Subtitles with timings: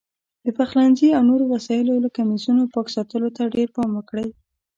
[0.45, 4.27] د پخلنځي او نورو وسایلو لکه میزونو پاک ساتلو ته ډېر پام وکړئ.